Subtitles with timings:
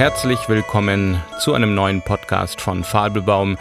[0.00, 3.58] Herzlich willkommen zu einem neuen Podcast von Fabelbaum.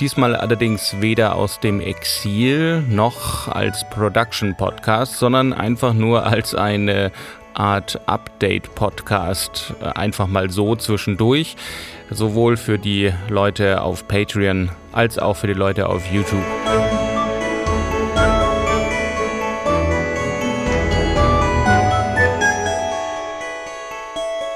[0.00, 7.12] Diesmal allerdings weder aus dem Exil noch als Production Podcast, sondern einfach nur als eine
[7.52, 9.74] Art Update-Podcast.
[9.94, 11.54] Einfach mal so zwischendurch.
[12.08, 16.44] Sowohl für die Leute auf Patreon als auch für die Leute auf YouTube.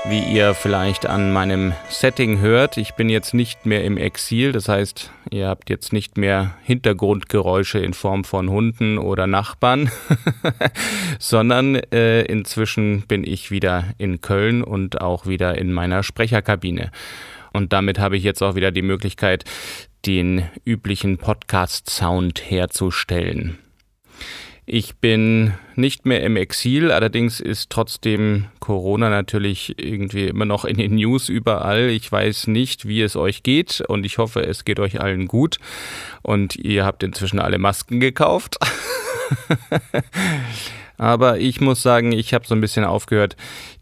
[0.09, 4.67] Wie ihr vielleicht an meinem Setting hört, ich bin jetzt nicht mehr im Exil, das
[4.67, 9.91] heißt, ihr habt jetzt nicht mehr Hintergrundgeräusche in Form von Hunden oder Nachbarn,
[11.19, 16.91] sondern äh, inzwischen bin ich wieder in Köln und auch wieder in meiner Sprecherkabine.
[17.53, 19.45] Und damit habe ich jetzt auch wieder die Möglichkeit,
[20.07, 23.59] den üblichen Podcast-Sound herzustellen.
[24.71, 30.77] Ich bin nicht mehr im Exil, allerdings ist trotzdem Corona natürlich irgendwie immer noch in
[30.77, 31.89] den News überall.
[31.89, 35.57] Ich weiß nicht, wie es euch geht und ich hoffe, es geht euch allen gut
[36.21, 38.59] und ihr habt inzwischen alle Masken gekauft.
[40.99, 43.37] Aber ich muss sagen, ich habe so ein bisschen aufgehört,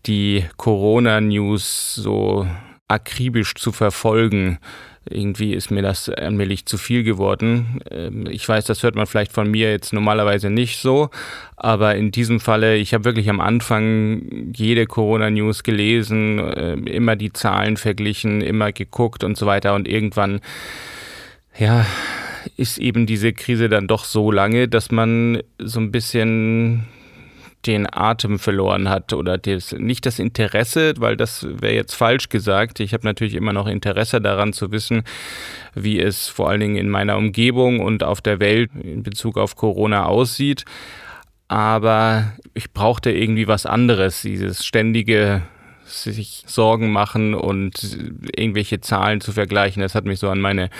[0.07, 2.47] die Corona-News so
[2.87, 4.61] akribisch zu verfolgen
[5.09, 7.81] irgendwie ist mir das allmählich zu viel geworden.
[7.91, 11.11] Ähm, ich weiß, das hört man vielleicht von mir jetzt normalerweise nicht so,
[11.57, 17.33] aber in diesem Falle, ich habe wirklich am Anfang jede Corona-News gelesen, ähm, immer die
[17.33, 20.41] Zahlen verglichen, immer geguckt und so weiter und irgendwann,
[21.57, 21.87] ja,
[22.57, 26.87] ist eben diese Krise dann doch so lange, dass man so ein bisschen
[27.67, 32.81] den Atem verloren hat oder das, nicht das Interesse, weil das wäre jetzt falsch gesagt.
[32.81, 35.05] Ich habe natürlich immer noch Interesse daran zu wissen,
[35.75, 39.57] wie es vor allen Dingen in meiner Umgebung und auf der Welt in Bezug auf
[39.57, 40.65] Corona aussieht.
[41.49, 45.43] Aber ich brauchte irgendwie was anderes, dieses ständige
[45.85, 47.97] sich Sorgen machen und
[48.37, 49.83] irgendwelche Zahlen zu vergleichen.
[49.83, 50.71] Das hat mich so an meine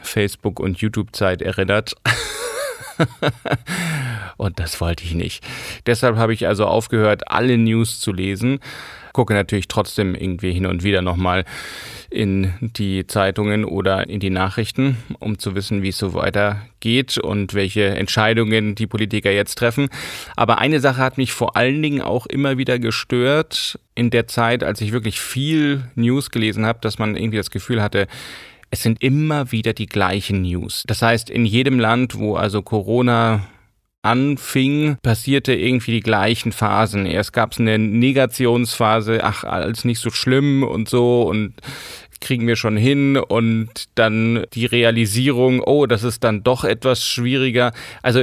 [0.00, 1.94] Facebook- und YouTube-Zeit erinnert.
[4.36, 5.44] Und das wollte ich nicht.
[5.86, 8.60] Deshalb habe ich also aufgehört, alle News zu lesen.
[9.12, 11.44] Gucke natürlich trotzdem irgendwie hin und wieder nochmal
[12.10, 17.52] in die Zeitungen oder in die Nachrichten, um zu wissen, wie es so weitergeht und
[17.52, 19.88] welche Entscheidungen die Politiker jetzt treffen.
[20.36, 24.62] Aber eine Sache hat mich vor allen Dingen auch immer wieder gestört in der Zeit,
[24.62, 28.06] als ich wirklich viel News gelesen habe, dass man irgendwie das Gefühl hatte,
[28.70, 30.84] es sind immer wieder die gleichen News.
[30.86, 33.46] Das heißt, in jedem Land, wo also Corona
[34.02, 37.06] anfing, passierte irgendwie die gleichen Phasen.
[37.06, 41.54] Erst gab es eine Negationsphase, ach, alles nicht so schlimm und so und
[42.20, 47.72] kriegen wir schon hin und dann die Realisierung, oh, das ist dann doch etwas schwieriger.
[48.02, 48.22] Also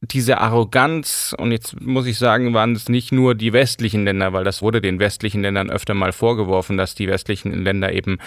[0.00, 4.42] diese Arroganz, und jetzt muss ich sagen, waren es nicht nur die westlichen Länder, weil
[4.42, 8.18] das wurde den westlichen Ländern öfter mal vorgeworfen, dass die westlichen Länder eben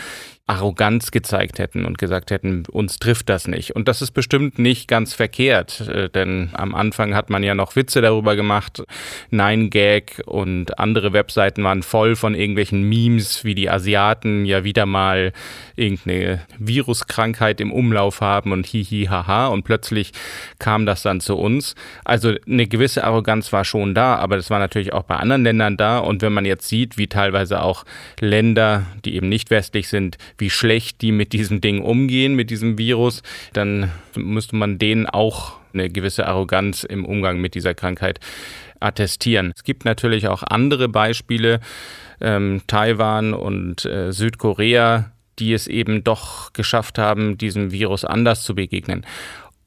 [0.47, 3.75] Arroganz gezeigt hätten und gesagt hätten, uns trifft das nicht.
[3.75, 7.75] Und das ist bestimmt nicht ganz verkehrt, äh, denn am Anfang hat man ja noch
[7.75, 8.83] Witze darüber gemacht.
[9.31, 14.85] Nine Gag und andere Webseiten waren voll von irgendwelchen Memes, wie die Asiaten ja wieder
[14.85, 15.33] mal
[15.75, 20.11] irgendeine Viruskrankheit im Umlauf haben und hihi haha und plötzlich
[20.59, 21.73] kam das dann zu uns.
[22.03, 25.75] Also eine gewisse Arroganz war schon da, aber das war natürlich auch bei anderen Ländern
[25.75, 27.83] da und wenn man jetzt sieht, wie teilweise auch
[28.19, 32.77] Länder, die eben nicht westlich sind, wie schlecht die mit diesem Ding umgehen, mit diesem
[32.77, 33.23] Virus,
[33.53, 38.19] dann müsste man denen auch eine gewisse Arroganz im Umgang mit dieser Krankheit
[38.79, 39.51] attestieren.
[39.55, 41.59] Es gibt natürlich auch andere Beispiele,
[42.21, 48.55] ähm, Taiwan und äh, Südkorea, die es eben doch geschafft haben, diesem Virus anders zu
[48.55, 49.05] begegnen.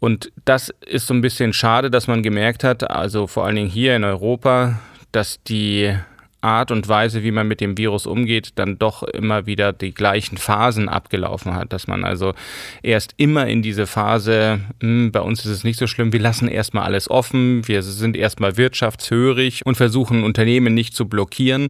[0.01, 3.71] Und das ist so ein bisschen schade, dass man gemerkt hat, also vor allen Dingen
[3.71, 4.79] hier in Europa,
[5.13, 5.95] dass die
[6.41, 10.39] Art und Weise, wie man mit dem Virus umgeht, dann doch immer wieder die gleichen
[10.39, 11.73] Phasen abgelaufen hat.
[11.73, 12.35] Dass man also
[12.83, 16.49] erst immer in diese Phase, hm, bei uns ist es nicht so schlimm, wir lassen
[16.49, 21.67] erstmal alles offen, wir sind erstmal wirtschaftshörig und versuchen Unternehmen nicht zu blockieren.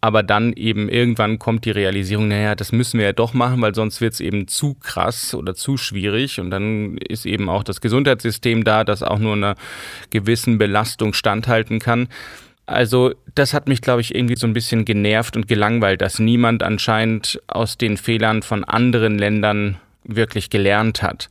[0.00, 3.74] Aber dann eben irgendwann kommt die Realisierung, naja, das müssen wir ja doch machen, weil
[3.74, 6.38] sonst wird es eben zu krass oder zu schwierig.
[6.38, 9.56] Und dann ist eben auch das Gesundheitssystem da, das auch nur einer
[10.10, 12.08] gewissen Belastung standhalten kann.
[12.66, 16.62] Also das hat mich, glaube ich, irgendwie so ein bisschen genervt und gelangweilt, dass niemand
[16.62, 21.28] anscheinend aus den Fehlern von anderen Ländern wirklich gelernt hat.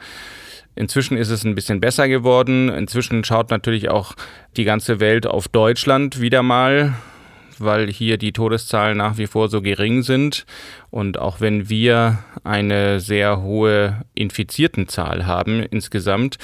[0.76, 2.70] Inzwischen ist es ein bisschen besser geworden.
[2.70, 4.14] Inzwischen schaut natürlich auch
[4.58, 6.94] die ganze Welt auf Deutschland wieder mal
[7.60, 10.46] weil hier die Todeszahlen nach wie vor so gering sind.
[10.92, 16.38] Und auch wenn wir eine sehr hohe Infiziertenzahl haben insgesamt,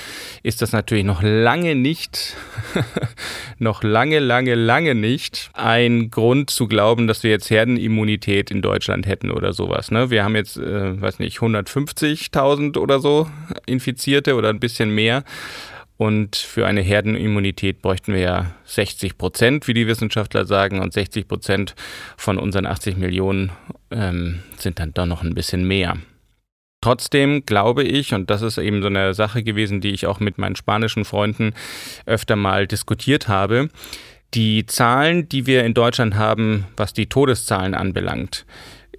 [0.43, 2.35] ist das natürlich noch lange nicht,
[3.59, 9.07] noch lange, lange, lange nicht ein Grund zu glauben, dass wir jetzt Herdenimmunität in Deutschland
[9.07, 9.89] hätten oder sowas.
[9.89, 10.09] Ne?
[10.09, 13.29] Wir haben jetzt, äh, weiß nicht, 150.000 oder so
[13.65, 15.23] Infizierte oder ein bisschen mehr.
[16.01, 20.79] Und für eine Herdenimmunität bräuchten wir ja 60 Prozent, wie die Wissenschaftler sagen.
[20.79, 21.75] Und 60 Prozent
[22.17, 23.51] von unseren 80 Millionen
[23.91, 25.97] ähm, sind dann doch noch ein bisschen mehr.
[26.83, 30.39] Trotzdem glaube ich, und das ist eben so eine Sache gewesen, die ich auch mit
[30.39, 31.53] meinen spanischen Freunden
[32.07, 33.69] öfter mal diskutiert habe,
[34.33, 38.47] die Zahlen, die wir in Deutschland haben, was die Todeszahlen anbelangt,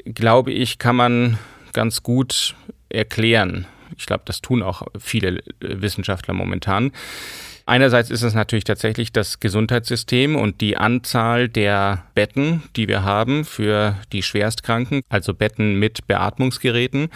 [0.04, 1.38] glaube ich, kann man
[1.72, 2.54] ganz gut
[2.90, 3.66] erklären.
[3.96, 6.92] Ich glaube, das tun auch viele äh, Wissenschaftler momentan.
[7.64, 13.44] Einerseits ist es natürlich tatsächlich das Gesundheitssystem und die Anzahl der Betten, die wir haben
[13.44, 17.08] für die Schwerstkranken, also Betten mit Beatmungsgeräten.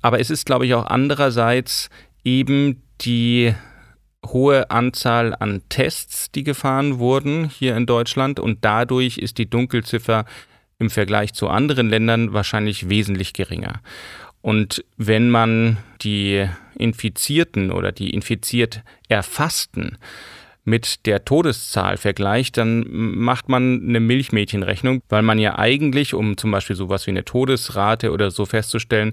[0.00, 1.90] Aber es ist, glaube ich, auch andererseits
[2.22, 3.54] eben die
[4.24, 10.26] hohe Anzahl an Tests, die gefahren wurden hier in Deutschland und dadurch ist die Dunkelziffer
[10.78, 13.80] im Vergleich zu anderen Ländern wahrscheinlich wesentlich geringer.
[14.42, 16.46] Und wenn man die
[16.76, 19.98] Infizierten oder die infiziert Erfassten
[20.64, 26.50] mit der Todeszahl vergleicht, dann macht man eine Milchmädchenrechnung, weil man ja eigentlich, um zum
[26.50, 29.12] Beispiel sowas wie eine Todesrate oder so festzustellen,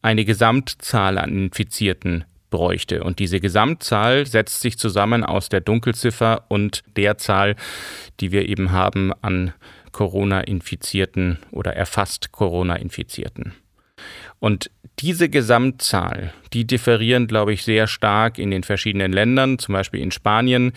[0.00, 3.02] eine Gesamtzahl an Infizierten bräuchte.
[3.04, 7.56] Und diese Gesamtzahl setzt sich zusammen aus der Dunkelziffer und der Zahl,
[8.20, 9.54] die wir eben haben an
[9.92, 13.54] Corona-Infizierten oder erfasst Corona-Infizierten.
[14.42, 19.60] Und diese Gesamtzahl, die differieren, glaube ich, sehr stark in den verschiedenen Ländern.
[19.60, 20.72] Zum Beispiel in Spanien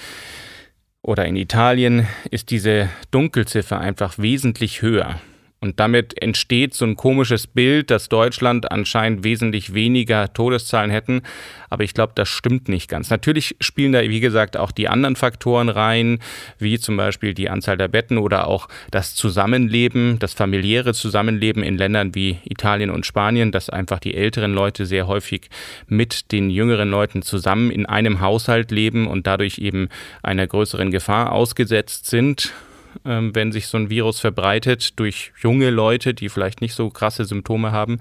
[1.02, 5.20] oder in Italien ist diese Dunkelziffer einfach wesentlich höher.
[5.62, 11.22] Und damit entsteht so ein komisches Bild, dass Deutschland anscheinend wesentlich weniger Todeszahlen hätten.
[11.70, 13.10] Aber ich glaube, das stimmt nicht ganz.
[13.10, 16.20] Natürlich spielen da, wie gesagt, auch die anderen Faktoren rein,
[16.60, 21.78] wie zum Beispiel die Anzahl der Betten oder auch das Zusammenleben, das familiäre Zusammenleben in
[21.78, 25.50] Ländern wie Italien und Spanien, dass einfach die älteren Leute sehr häufig
[25.88, 29.90] mit den jüngeren Leuten zusammen in einem Haushalt leben und dadurch eben
[30.22, 32.54] einer größeren Gefahr ausgesetzt sind.
[33.04, 37.26] Ähm, wenn sich so ein Virus verbreitet durch junge Leute, die vielleicht nicht so krasse
[37.26, 38.00] Symptome haben.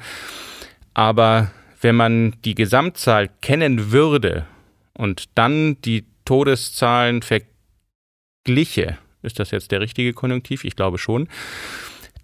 [0.93, 1.51] Aber
[1.81, 4.47] wenn man die Gesamtzahl kennen würde
[4.95, 10.65] und dann die Todeszahlen vergliche, ist das jetzt der richtige Konjunktiv?
[10.65, 11.29] Ich glaube schon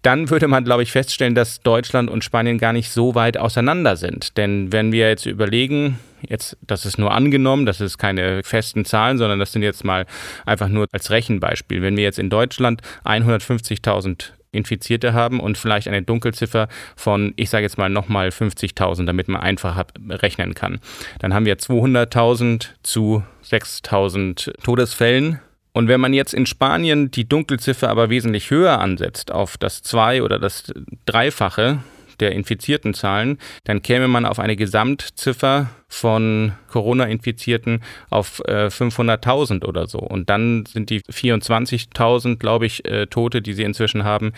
[0.02, 3.96] dann würde man, glaube ich, feststellen, dass Deutschland und Spanien gar nicht so weit auseinander
[3.96, 4.36] sind.
[4.36, 9.18] Denn wenn wir jetzt überlegen, jetzt, das ist nur angenommen, das ist keine festen Zahlen,
[9.18, 10.06] sondern das sind jetzt mal
[10.46, 11.82] einfach nur als Rechenbeispiel.
[11.82, 17.64] Wenn wir jetzt in Deutschland 150.000 Infizierte haben und vielleicht eine Dunkelziffer von, ich sage
[17.64, 20.80] jetzt mal nochmal 50.000, damit man einfach rechnen kann.
[21.20, 25.40] Dann haben wir 200.000 zu 6.000 Todesfällen
[25.72, 30.22] und wenn man jetzt in Spanien die Dunkelziffer aber wesentlich höher ansetzt, auf das Zwei-
[30.22, 30.72] oder das
[31.06, 31.78] Dreifache
[32.20, 39.88] der infizierten Zahlen, dann käme man auf eine Gesamtziffer von Corona-Infizierten auf äh, 500.000 oder
[39.88, 39.98] so.
[39.98, 44.32] Und dann sind die 24.000, glaube ich, äh, Tote, die sie inzwischen haben,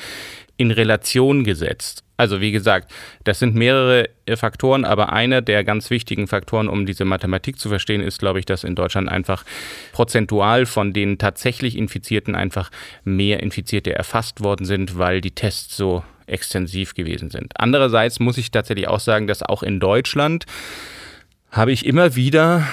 [0.56, 2.04] in Relation gesetzt.
[2.16, 2.92] Also wie gesagt,
[3.24, 7.68] das sind mehrere äh, Faktoren, aber einer der ganz wichtigen Faktoren, um diese Mathematik zu
[7.68, 9.44] verstehen, ist, glaube ich, dass in Deutschland einfach
[9.92, 12.70] prozentual von den tatsächlich Infizierten einfach
[13.02, 17.54] mehr Infizierte erfasst worden sind, weil die Tests so extensiv gewesen sind.
[17.56, 20.46] Andererseits muss ich tatsächlich auch sagen, dass auch in Deutschland
[21.50, 22.66] habe ich immer wieder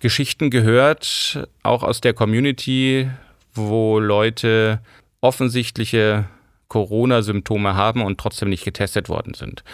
[0.00, 3.08] Geschichten gehört, auch aus der Community,
[3.54, 4.80] wo Leute
[5.20, 6.26] offensichtliche
[6.68, 9.64] Corona-Symptome haben und trotzdem nicht getestet worden sind.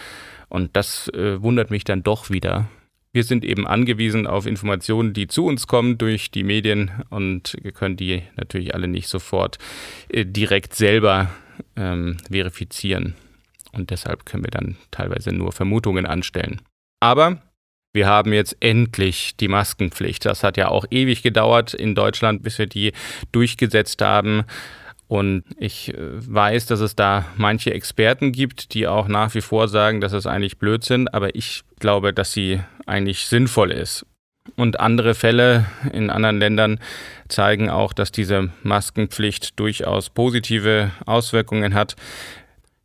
[0.49, 2.67] Und das äh, wundert mich dann doch wieder.
[3.13, 7.73] Wir sind eben angewiesen auf Informationen, die zu uns kommen durch die Medien und wir
[7.73, 9.57] können die natürlich alle nicht sofort
[10.09, 11.29] äh, direkt selber
[11.75, 13.15] ähm, verifizieren.
[13.73, 16.61] Und deshalb können wir dann teilweise nur Vermutungen anstellen.
[17.01, 17.41] Aber
[17.93, 20.25] wir haben jetzt endlich die Maskenpflicht.
[20.25, 22.93] Das hat ja auch ewig gedauert in Deutschland, bis wir die
[23.31, 24.43] durchgesetzt haben.
[25.11, 29.67] Und ich äh, weiß, dass es da manche Experten gibt, die auch nach wie vor
[29.67, 34.05] sagen, dass es eigentlich Blödsinn, aber ich glaube, dass sie eigentlich sinnvoll ist.
[34.55, 36.79] Und andere Fälle in anderen Ländern
[37.27, 41.97] zeigen auch, dass diese Maskenpflicht durchaus positive Auswirkungen hat.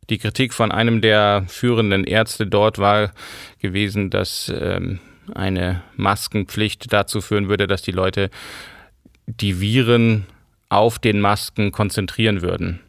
[0.09, 3.13] Die Kritik von einem der führenden Ärzte dort war
[3.59, 4.99] gewesen, dass ähm,
[5.33, 8.29] eine Maskenpflicht dazu führen würde, dass die Leute
[9.27, 10.25] die Viren
[10.69, 12.79] auf den Masken konzentrieren würden.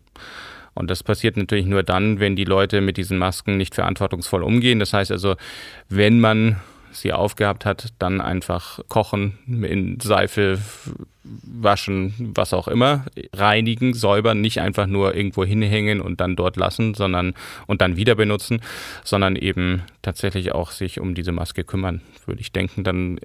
[0.74, 4.78] Und das passiert natürlich nur dann, wenn die Leute mit diesen Masken nicht verantwortungsvoll umgehen.
[4.78, 5.34] Das heißt also,
[5.88, 6.60] wenn man
[6.92, 10.58] sie aufgehabt hat, dann einfach kochen, in Seife
[11.24, 16.94] waschen, was auch immer, reinigen, säubern, nicht einfach nur irgendwo hinhängen und dann dort lassen,
[16.94, 17.34] sondern
[17.66, 18.60] und dann wieder benutzen,
[19.04, 23.18] sondern eben tatsächlich auch sich um diese Maske kümmern, würde ich denken, dann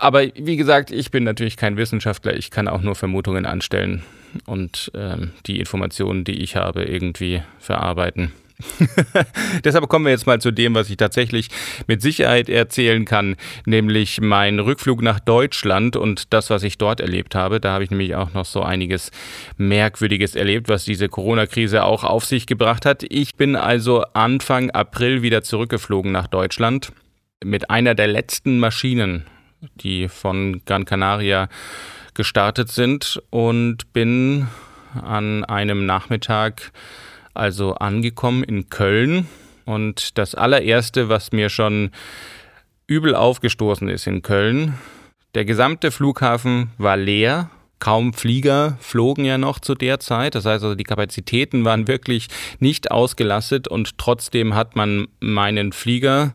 [0.00, 4.02] aber wie gesagt, ich bin natürlich kein Wissenschaftler, ich kann auch nur Vermutungen anstellen
[4.46, 8.32] und ähm, die Informationen, die ich habe, irgendwie verarbeiten.
[9.64, 11.48] Deshalb kommen wir jetzt mal zu dem, was ich tatsächlich
[11.86, 17.34] mit Sicherheit erzählen kann, nämlich mein Rückflug nach Deutschland und das, was ich dort erlebt
[17.34, 17.60] habe.
[17.60, 19.10] Da habe ich nämlich auch noch so einiges
[19.56, 23.04] Merkwürdiges erlebt, was diese Corona-Krise auch auf sich gebracht hat.
[23.08, 26.92] Ich bin also Anfang April wieder zurückgeflogen nach Deutschland
[27.42, 29.24] mit einer der letzten Maschinen,
[29.76, 31.48] die von Gran Canaria
[32.14, 34.48] gestartet sind und bin
[34.94, 36.72] an einem Nachmittag
[37.34, 39.26] also angekommen in Köln.
[39.64, 41.90] Und das allererste, was mir schon
[42.86, 44.74] übel aufgestoßen ist in Köln,
[45.34, 47.50] der gesamte Flughafen war leer.
[47.78, 50.34] Kaum Flieger flogen ja noch zu der Zeit.
[50.34, 52.26] Das heißt also, die Kapazitäten waren wirklich
[52.58, 56.34] nicht ausgelastet und trotzdem hat man meinen Flieger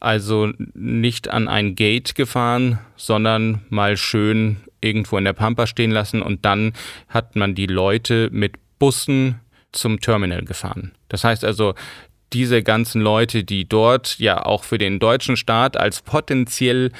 [0.00, 6.22] also nicht an ein Gate gefahren, sondern mal schön irgendwo in der Pampa stehen lassen
[6.22, 6.72] und dann
[7.08, 9.40] hat man die Leute mit Bussen
[9.72, 10.92] zum Terminal gefahren.
[11.08, 11.74] Das heißt also,
[12.32, 16.92] diese ganzen Leute, die dort ja auch für den deutschen Staat als potenziell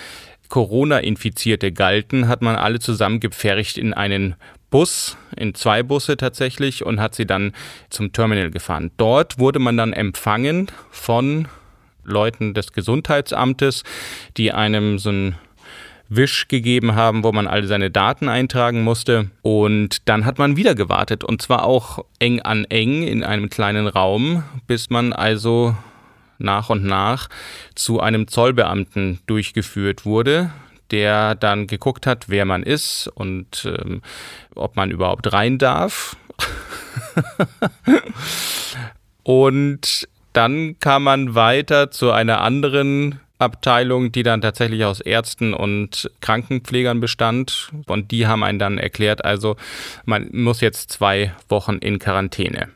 [0.48, 4.34] Corona-Infizierte galten, hat man alle zusammengepfercht in einen
[4.68, 7.52] Bus, in zwei Busse tatsächlich, und hat sie dann
[7.88, 8.90] zum Terminal gefahren.
[8.96, 11.48] Dort wurde man dann empfangen von
[12.10, 13.84] Leuten des Gesundheitsamtes,
[14.36, 15.34] die einem so ein
[16.12, 19.30] Wisch gegeben haben, wo man alle seine Daten eintragen musste.
[19.42, 23.86] Und dann hat man wieder gewartet und zwar auch eng an eng in einem kleinen
[23.86, 25.76] Raum, bis man also
[26.38, 27.28] nach und nach
[27.76, 30.50] zu einem Zollbeamten durchgeführt wurde,
[30.90, 34.02] der dann geguckt hat, wer man ist und ähm,
[34.56, 36.16] ob man überhaupt rein darf.
[39.22, 46.10] und dann kam man weiter zu einer anderen Abteilung, die dann tatsächlich aus Ärzten und
[46.20, 47.70] Krankenpflegern bestand.
[47.86, 49.56] Und die haben einen dann erklärt, also
[50.04, 52.68] man muss jetzt zwei Wochen in Quarantäne.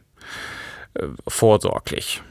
[0.95, 2.23] Äh, vorsorglich.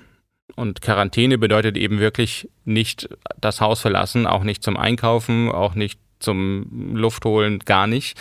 [0.55, 5.99] Und Quarantäne bedeutet eben wirklich nicht das Haus verlassen, auch nicht zum Einkaufen, auch nicht
[6.19, 8.17] zum Luftholen, gar nicht.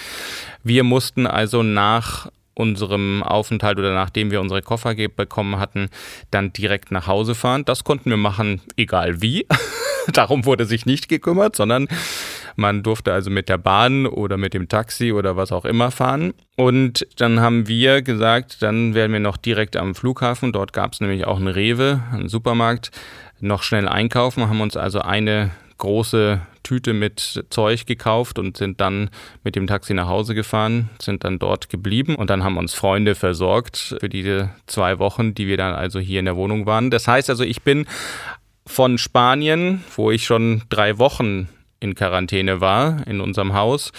[0.63, 5.89] Wir mussten also nach unserem Aufenthalt oder nachdem wir unsere Koffer bekommen hatten,
[6.31, 7.65] dann direkt nach Hause fahren.
[7.65, 9.47] Das konnten wir machen, egal wie.
[10.13, 11.89] Darum wurde sich nicht gekümmert, sondern
[12.57, 16.35] man durfte also mit der Bahn oder mit dem Taxi oder was auch immer fahren.
[16.57, 21.01] Und dann haben wir gesagt, dann werden wir noch direkt am Flughafen, dort gab es
[21.01, 22.91] nämlich auch einen Rewe, einen Supermarkt,
[23.41, 29.11] noch schnell einkaufen, haben uns also eine große Tüte mit Zeug gekauft und sind dann
[29.45, 33.15] mit dem Taxi nach Hause gefahren, sind dann dort geblieben und dann haben uns Freunde
[33.15, 36.91] versorgt für diese zwei Wochen, die wir dann also hier in der Wohnung waren.
[36.91, 37.87] Das heißt also, ich bin
[38.67, 41.49] von Spanien, wo ich schon drei Wochen
[41.81, 43.93] in Quarantäne war, in unserem Haus,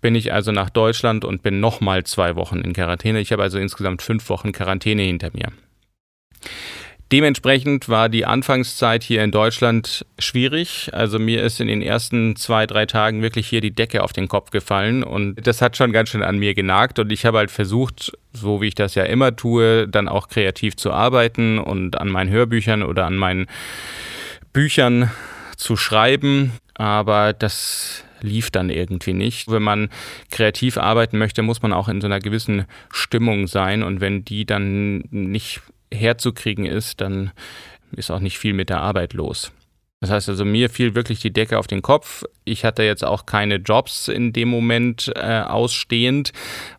[0.00, 3.20] bin ich also nach Deutschland und bin nochmal zwei Wochen in Quarantäne.
[3.20, 5.48] Ich habe also insgesamt fünf Wochen Quarantäne hinter mir.
[7.10, 10.90] Dementsprechend war die Anfangszeit hier in Deutschland schwierig.
[10.92, 14.28] Also mir ist in den ersten zwei, drei Tagen wirklich hier die Decke auf den
[14.28, 17.50] Kopf gefallen und das hat schon ganz schön an mir genagt und ich habe halt
[17.50, 22.08] versucht, so wie ich das ja immer tue, dann auch kreativ zu arbeiten und an
[22.08, 23.46] meinen Hörbüchern oder an meinen
[24.52, 25.10] Büchern
[25.56, 29.50] zu schreiben, aber das lief dann irgendwie nicht.
[29.50, 29.88] Wenn man
[30.30, 34.44] kreativ arbeiten möchte, muss man auch in so einer gewissen Stimmung sein und wenn die
[34.44, 35.62] dann nicht
[35.92, 37.32] herzukriegen ist, dann
[37.92, 39.52] ist auch nicht viel mit der Arbeit los.
[40.00, 42.22] Das heißt also, mir fiel wirklich die Decke auf den Kopf.
[42.44, 46.32] Ich hatte jetzt auch keine Jobs in dem Moment äh, ausstehend,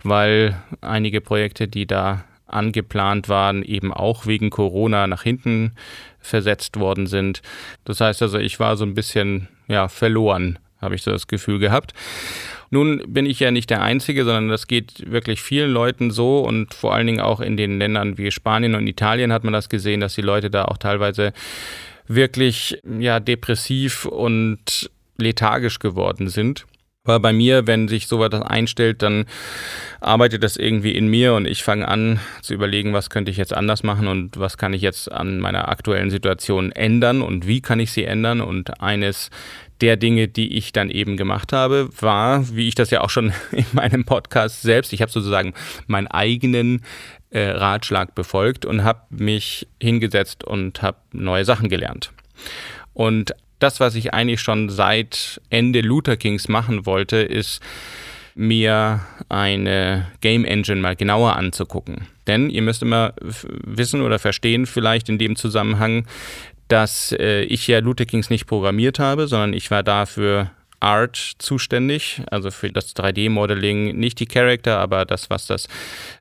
[0.03, 5.73] weil einige Projekte, die da angeplant waren, eben auch wegen Corona nach hinten
[6.19, 7.41] versetzt worden sind.
[7.83, 11.59] Das heißt also, ich war so ein bisschen ja, verloren, habe ich so das Gefühl
[11.59, 11.93] gehabt.
[12.71, 16.73] Nun bin ich ja nicht der Einzige, sondern das geht wirklich vielen Leuten so und
[16.73, 20.01] vor allen Dingen auch in den Ländern wie Spanien und Italien hat man das gesehen,
[20.01, 21.33] dass die Leute da auch teilweise
[22.07, 26.65] wirklich ja depressiv und lethargisch geworden sind.
[27.05, 29.25] Aber bei mir, wenn sich sowas einstellt, dann
[29.99, 33.53] arbeitet das irgendwie in mir und ich fange an zu überlegen, was könnte ich jetzt
[33.53, 37.79] anders machen und was kann ich jetzt an meiner aktuellen Situation ändern und wie kann
[37.79, 38.41] ich sie ändern.
[38.41, 39.31] Und eines
[39.81, 43.33] der Dinge, die ich dann eben gemacht habe, war, wie ich das ja auch schon
[43.51, 45.53] in meinem Podcast selbst, ich habe sozusagen
[45.87, 46.81] meinen eigenen
[47.29, 52.11] äh, Ratschlag befolgt und habe mich hingesetzt und habe neue Sachen gelernt.
[52.93, 57.61] Und das, was ich eigentlich schon seit Ende Luther Kings machen wollte, ist
[58.35, 62.07] mir eine Game Engine mal genauer anzugucken.
[62.25, 66.05] Denn ihr müsst immer wissen oder verstehen vielleicht in dem Zusammenhang,
[66.69, 72.21] dass äh, ich ja Luther Kings nicht programmiert habe, sondern ich war dafür Art zuständig,
[72.31, 75.67] also für das 3D-Modeling, nicht die Charakter, aber das, was das,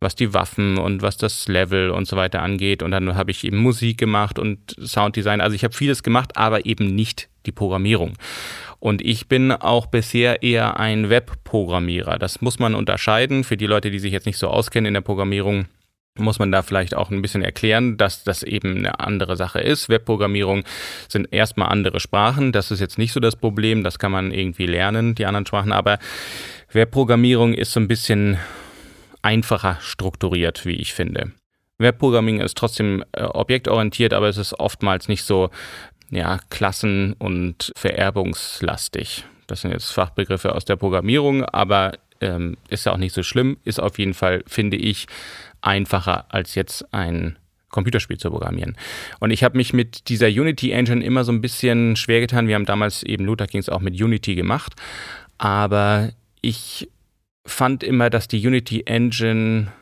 [0.00, 2.82] was die Waffen und was das Level und so weiter angeht.
[2.82, 5.40] Und dann habe ich eben Musik gemacht und Sounddesign.
[5.40, 8.14] Also ich habe vieles gemacht, aber eben nicht die Programmierung.
[8.80, 12.18] Und ich bin auch bisher eher ein Webprogrammierer.
[12.18, 15.00] Das muss man unterscheiden für die Leute, die sich jetzt nicht so auskennen in der
[15.02, 15.66] Programmierung
[16.18, 19.88] muss man da vielleicht auch ein bisschen erklären, dass das eben eine andere Sache ist.
[19.88, 20.64] Webprogrammierung
[21.08, 22.52] sind erstmal andere Sprachen.
[22.52, 23.84] Das ist jetzt nicht so das Problem.
[23.84, 25.72] Das kann man irgendwie lernen, die anderen Sprachen.
[25.72, 25.98] Aber
[26.72, 28.38] Webprogrammierung ist so ein bisschen
[29.22, 31.32] einfacher strukturiert, wie ich finde.
[31.78, 35.50] Webprogramming ist trotzdem äh, objektorientiert, aber es ist oftmals nicht so
[36.10, 39.24] ja, klassen- und vererbungslastig.
[39.46, 43.58] Das sind jetzt Fachbegriffe aus der Programmierung, aber ähm, ist ja auch nicht so schlimm.
[43.64, 45.06] Ist auf jeden Fall, finde ich,
[45.68, 48.76] einfacher als jetzt ein Computerspiel zu programmieren.
[49.20, 52.48] Und ich habe mich mit dieser Unity Engine immer so ein bisschen schwer getan.
[52.48, 54.74] Wir haben damals eben Luther Kings auch mit Unity gemacht,
[55.36, 56.10] aber
[56.40, 56.88] ich
[57.46, 59.72] fand immer, dass die Unity Engine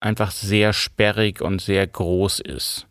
[0.00, 2.86] einfach sehr sperrig und sehr groß ist.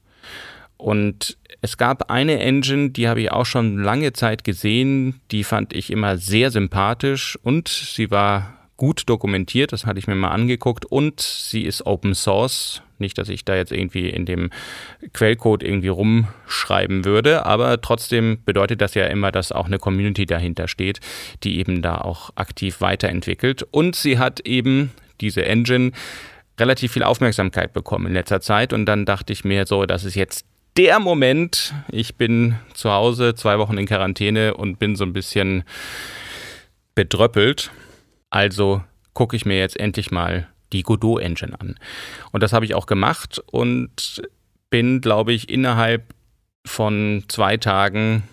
[0.78, 5.74] Und es gab eine Engine, die habe ich auch schon lange Zeit gesehen, die fand
[5.74, 10.86] ich immer sehr sympathisch und sie war gut dokumentiert, das hatte ich mir mal angeguckt
[10.86, 12.82] und sie ist Open Source.
[12.98, 14.52] Nicht, dass ich da jetzt irgendwie in dem
[15.14, 20.68] Quellcode irgendwie rumschreiben würde, aber trotzdem bedeutet das ja immer, dass auch eine Community dahinter
[20.68, 21.00] steht,
[21.44, 23.64] die eben da auch aktiv weiterentwickelt.
[23.72, 25.92] Und sie hat eben diese Engine
[26.58, 30.16] relativ viel Aufmerksamkeit bekommen in letzter Zeit und dann dachte ich mir so, das ist
[30.16, 30.46] jetzt
[30.78, 31.74] der Moment.
[31.92, 35.64] Ich bin zu Hause, zwei Wochen in Quarantäne und bin so ein bisschen
[36.96, 37.72] bedröppelt
[38.36, 41.80] also gucke ich mir jetzt endlich mal die Godot Engine an.
[42.34, 44.22] Und das habe ich auch gemacht und
[44.70, 46.14] bin, glaube ich, innerhalb
[46.68, 48.24] von zwei Tagen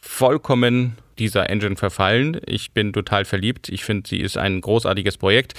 [0.00, 2.40] vollkommen dieser Engine verfallen.
[2.46, 3.68] Ich bin total verliebt.
[3.68, 5.54] Ich finde, sie ist ein großartiges Projekt.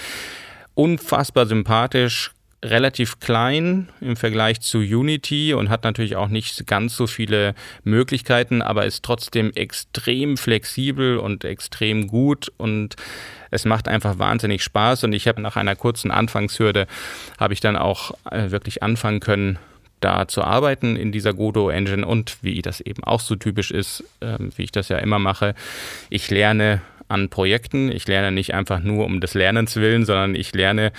[0.72, 2.30] Unfassbar sympathisch,
[2.62, 8.60] relativ klein im Vergleich zu Unity und hat natürlich auch nicht ganz so viele Möglichkeiten,
[8.60, 12.96] aber ist trotzdem extrem flexibel und extrem gut und
[13.50, 16.86] es macht einfach wahnsinnig Spaß und ich habe nach einer kurzen Anfangshürde
[17.38, 19.58] habe ich dann auch äh, wirklich anfangen können,
[20.00, 24.04] da zu arbeiten in dieser Godot Engine und wie das eben auch so typisch ist,
[24.20, 25.54] äh, wie ich das ja immer mache,
[26.10, 27.90] ich lerne an Projekten.
[27.90, 30.92] Ich lerne nicht einfach nur um des Lernens willen, sondern ich lerne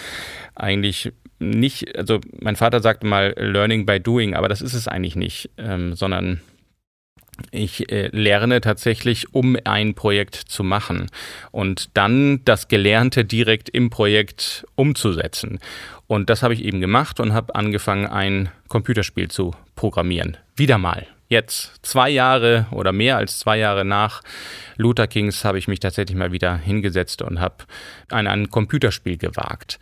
[0.56, 5.16] eigentlich nicht, also mein Vater sagte mal Learning by Doing, aber das ist es eigentlich
[5.16, 6.42] nicht, ähm, sondern
[7.50, 11.10] ich äh, lerne tatsächlich, um ein Projekt zu machen
[11.52, 15.60] und dann das Gelernte direkt im Projekt umzusetzen.
[16.08, 20.38] Und das habe ich eben gemacht und habe angefangen, ein Computerspiel zu programmieren.
[20.56, 21.08] Wieder mal.
[21.30, 24.22] Jetzt, zwei Jahre oder mehr als zwei Jahre nach
[24.76, 27.64] Luther Kings, habe ich mich tatsächlich mal wieder hingesetzt und habe
[28.10, 29.80] an ein Computerspiel gewagt.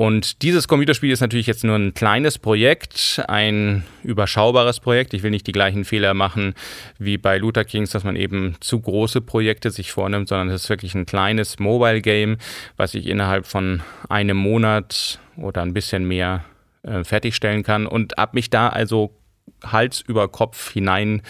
[0.00, 5.12] Und dieses Computerspiel ist natürlich jetzt nur ein kleines Projekt, ein überschaubares Projekt.
[5.12, 6.54] Ich will nicht die gleichen Fehler machen
[6.98, 10.68] wie bei Luther Kings, dass man eben zu große Projekte sich vornimmt, sondern es ist
[10.70, 12.38] wirklich ein kleines Mobile Game,
[12.78, 16.46] was ich innerhalb von einem Monat oder ein bisschen mehr
[16.82, 19.14] äh, fertigstellen kann und habe mich da also
[19.62, 21.20] Hals über Kopf hinein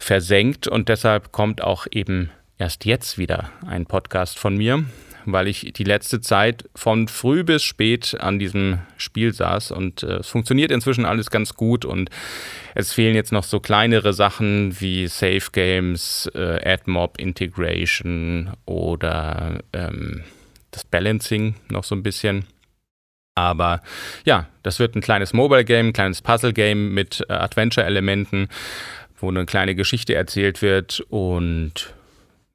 [0.00, 2.28] versenkt und deshalb kommt auch eben
[2.58, 4.84] erst jetzt wieder ein Podcast von mir
[5.32, 9.70] weil ich die letzte Zeit von früh bis spät an diesem Spiel saß.
[9.70, 11.84] Und äh, es funktioniert inzwischen alles ganz gut.
[11.84, 12.10] Und
[12.74, 20.22] es fehlen jetzt noch so kleinere Sachen wie Safe Games, äh, AdMob Integration oder ähm,
[20.70, 22.44] das Balancing noch so ein bisschen.
[23.34, 23.82] Aber
[24.24, 28.48] ja, das wird ein kleines Mobile Game, ein kleines Puzzle Game mit äh, Adventure-Elementen,
[29.18, 31.00] wo eine kleine Geschichte erzählt wird.
[31.10, 31.94] Und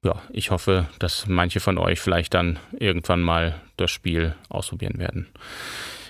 [0.03, 5.27] ja, ich hoffe, dass manche von euch vielleicht dann irgendwann mal das Spiel ausprobieren werden.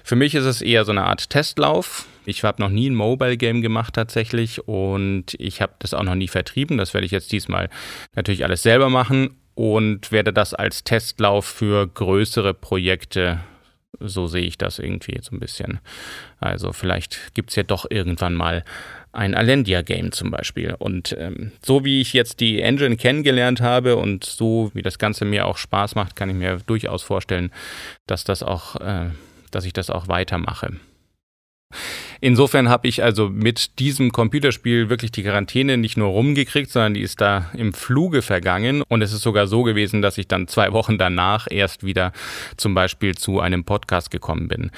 [0.04, 2.06] Für mich ist es eher so eine Art Testlauf.
[2.26, 6.16] Ich habe noch nie ein Mobile Game gemacht tatsächlich und ich habe das auch noch
[6.16, 6.78] nie vertrieben.
[6.78, 7.70] Das werde ich jetzt diesmal
[8.16, 13.42] natürlich alles selber machen und werde das als Testlauf für größere Projekte
[14.00, 15.80] so sehe ich das irgendwie so ein bisschen.
[16.40, 18.64] Also vielleicht gibt es ja doch irgendwann mal
[19.14, 20.76] ein Alendia-Game zum Beispiel.
[20.78, 25.26] Und ähm, so wie ich jetzt die Engine kennengelernt habe und so wie das Ganze
[25.26, 27.52] mir auch Spaß macht, kann ich mir durchaus vorstellen,
[28.08, 29.10] dass das auch, äh,
[29.52, 30.74] dass ich das auch weitermache.
[32.24, 37.02] Insofern habe ich also mit diesem Computerspiel wirklich die Quarantäne nicht nur rumgekriegt, sondern die
[37.02, 38.84] ist da im Fluge vergangen.
[38.84, 42.14] Und es ist sogar so gewesen, dass ich dann zwei Wochen danach erst wieder
[42.58, 44.70] zum Beispiel zu einem Podcast gekommen bin.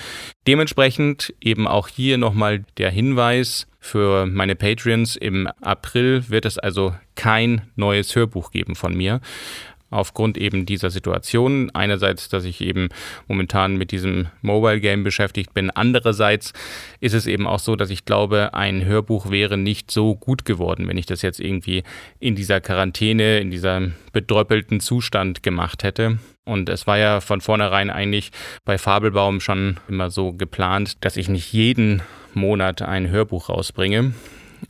[0.48, 6.96] Dementsprechend eben auch hier nochmal der Hinweis, für meine Patreons im April wird es also
[7.16, 9.20] kein neues Hörbuch geben von mir
[9.94, 11.72] aufgrund eben dieser Situation.
[11.74, 12.90] Einerseits, dass ich eben
[13.28, 15.70] momentan mit diesem Mobile Game beschäftigt bin.
[15.70, 16.54] Andererseits
[17.00, 20.88] ist es eben auch so, dass ich glaube, ein Hörbuch wäre nicht so gut geworden,
[20.88, 21.84] wenn ich das jetzt irgendwie
[22.20, 26.18] in dieser Quarantäne, in diesem bedröppelten Zustand gemacht hätte.
[26.46, 28.32] Und es war ja von vornherein eigentlich
[28.66, 32.02] bei Fabelbaum schon immer so geplant, dass ich nicht jeden
[32.34, 34.14] Monat ein Hörbuch rausbringe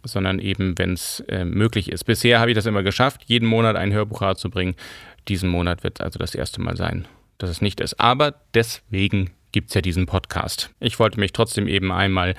[0.04, 2.04] sondern eben, wenn es äh, möglich ist.
[2.06, 4.76] Bisher habe ich das immer geschafft, jeden Monat ein Hörbuch rauszubringen.
[5.28, 8.00] Diesen Monat wird also das erste Mal sein, dass es nicht ist.
[8.00, 10.72] Aber deswegen gibt es ja diesen Podcast.
[10.80, 12.36] Ich wollte mich trotzdem eben einmal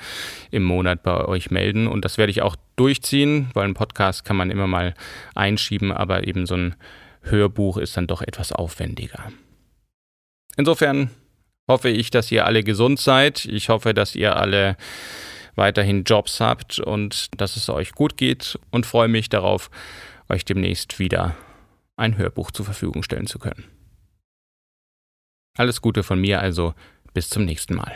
[0.51, 4.35] im Monat bei euch melden und das werde ich auch durchziehen, weil ein Podcast kann
[4.35, 4.93] man immer mal
[5.33, 6.75] einschieben, aber eben so ein
[7.21, 9.31] Hörbuch ist dann doch etwas aufwendiger.
[10.57, 11.09] Insofern
[11.67, 13.45] hoffe ich, dass ihr alle gesund seid.
[13.45, 14.77] Ich hoffe, dass ihr alle
[15.55, 19.69] weiterhin Jobs habt und dass es euch gut geht und freue mich darauf,
[20.29, 21.35] euch demnächst wieder
[21.97, 23.65] ein Hörbuch zur Verfügung stellen zu können.
[25.57, 26.73] Alles Gute von mir also,
[27.13, 27.95] bis zum nächsten Mal.